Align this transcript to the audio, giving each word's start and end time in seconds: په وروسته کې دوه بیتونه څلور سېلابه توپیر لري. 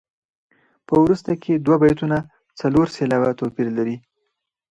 په 0.87 0.93
وروسته 1.03 1.31
کې 1.43 1.53
دوه 1.65 1.77
بیتونه 1.83 2.17
څلور 2.59 2.87
سېلابه 2.95 3.29
توپیر 3.39 3.67
لري. 3.77 3.95